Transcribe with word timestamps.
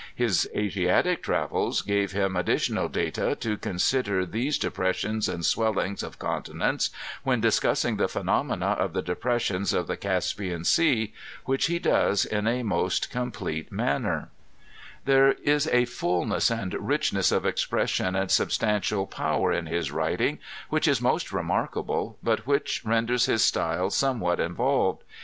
His 0.15 0.49
Asiatic 0.55 1.21
travels 1.21 1.83
gave 1.83 2.11
him 2.11 2.33
addL┬╗ 2.33 2.55
tional 2.73 2.91
data 2.91 3.35
to 3.35 3.55
consider 3.55 4.25
these 4.25 4.57
depressions 4.57 5.29
and 5.29 5.45
swellings 5.45 6.01
of 6.01 6.17
conti 6.17 6.53
nents, 6.53 6.89
when 7.21 7.39
discussing 7.39 7.97
the 7.97 8.07
phenomena 8.07 8.69
of 8.79 8.93
the 8.93 9.03
depressions 9.03 9.73
of 9.73 9.85
the 9.85 9.95
Caspian 9.95 10.63
Sea, 10.63 11.13
which 11.45 11.67
he 11.67 11.77
does 11.77 12.25
in 12.25 12.47
a 12.47 12.63
most 12.63 13.11
complete 13.11 13.71
manner, 13.71 14.29
lhere 15.05 15.33
is 15.43 15.67
a 15.67 15.85
fullness 15.85 16.49
and 16.49 16.73
richness 16.79 17.31
of 17.31 17.45
expression 17.45 18.15
and 18.15 18.31
substantial 18.31 19.07
Sower 19.15 19.51
in 19.53 19.67
his 19.67 19.91
writing, 19.91 20.39
which 20.71 20.87
is 20.87 20.99
most 20.99 21.31
remarkable, 21.31 22.17
but 22.23 22.47
which 22.47 22.81
ren 22.83 23.07
ers 23.07 23.27
his 23.27 23.43
style 23.43 23.91
somewhat 23.91 24.39
involved. 24.39 25.03